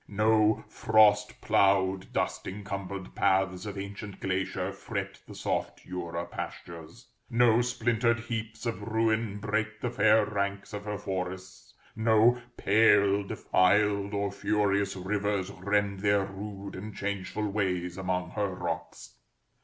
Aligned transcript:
No 0.07 0.65
frost 0.67 1.41
ploughed, 1.41 2.11
dust 2.11 2.47
encumbered 2.47 3.13
paths 3.13 3.67
of 3.67 3.77
ancient 3.77 4.19
glacier 4.19 4.71
fret 4.73 5.19
the 5.27 5.35
soft 5.35 5.85
Jura 5.85 6.25
pastures; 6.25 7.07
no 7.29 7.61
splintered 7.61 8.21
heaps 8.21 8.65
of 8.65 8.81
ruin 8.81 9.37
break 9.37 9.79
the 9.79 9.91
fair 9.91 10.25
ranks 10.25 10.73
of 10.73 10.85
her 10.85 10.97
forests; 10.97 11.75
no 11.95 12.41
pale, 12.57 13.21
defiled, 13.21 14.15
or 14.15 14.31
furious 14.31 14.95
rivers 14.95 15.51
rend 15.51 15.99
their 15.99 16.25
rude 16.25 16.75
and 16.75 16.95
changeful 16.95 17.47
ways 17.47 17.95
among 17.95 18.31
her 18.31 18.47
rocks. 18.55 19.17